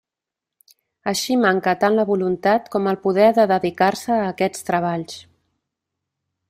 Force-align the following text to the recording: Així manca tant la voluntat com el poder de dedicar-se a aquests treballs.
Així 1.11 1.35
manca 1.41 1.75
tant 1.83 1.99
la 1.99 2.05
voluntat 2.11 2.73
com 2.77 2.91
el 2.93 2.99
poder 3.05 3.29
de 3.41 3.47
dedicar-se 3.55 4.19
a 4.19 4.27
aquests 4.33 4.69
treballs. 4.71 5.21